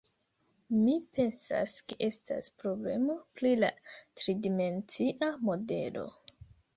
Mi 0.75 0.93
pensas, 1.17 1.75
ke 1.89 1.97
estas 2.07 2.49
problemo 2.63 3.17
pri 3.41 3.51
la 3.65 3.69
tridimencia 4.23 5.29
modelo. 5.51 6.07